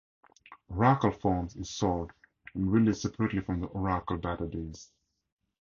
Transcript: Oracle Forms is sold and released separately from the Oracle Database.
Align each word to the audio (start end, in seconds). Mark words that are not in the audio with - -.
Oracle 0.71 1.11
Forms 1.11 1.55
is 1.55 1.69
sold 1.69 2.11
and 2.55 2.71
released 2.73 3.03
separately 3.03 3.39
from 3.41 3.61
the 3.61 3.67
Oracle 3.67 4.17
Database. 4.17 4.89